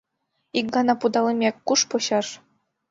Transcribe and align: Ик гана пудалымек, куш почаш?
Ик 0.59 0.67
гана 0.75 0.93
пудалымек, 1.01 1.55
куш 1.67 1.81
почаш? 1.89 2.27